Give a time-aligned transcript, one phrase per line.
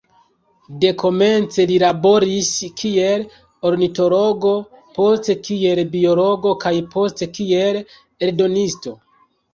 [0.83, 3.25] Dekomence li laboris kiel
[3.71, 4.55] ornitologo,
[4.97, 7.81] poste kiel biologo, kaj poste kiel
[8.29, 8.97] eldonisto.